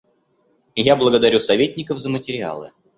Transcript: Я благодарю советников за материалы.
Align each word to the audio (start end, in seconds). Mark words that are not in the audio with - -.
Я 0.75 0.95
благодарю 0.95 1.39
советников 1.39 1.99
за 1.99 2.09
материалы. 2.09 2.71